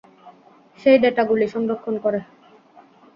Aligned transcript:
সেই 0.79 0.97
ডেটা 0.99 1.23
গুলি 1.23 1.47
সংরক্ষণ 1.47 1.95
করে। 2.05 2.19